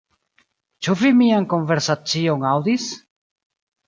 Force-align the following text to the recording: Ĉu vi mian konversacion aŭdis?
Ĉu 0.85 0.95
vi 1.01 1.11
mian 1.19 1.45
konversacion 1.51 2.47
aŭdis? 2.53 2.87